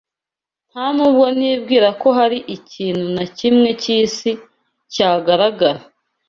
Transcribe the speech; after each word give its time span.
nta 0.71 0.85
n’ubwo 0.95 1.25
nibwira 1.37 1.87
ko 2.01 2.07
hari 2.17 2.39
ikintu 2.57 3.05
na 3.15 3.25
kimwe 3.37 3.69
cy’isi 3.81 4.31
cyagaragara 4.93 5.81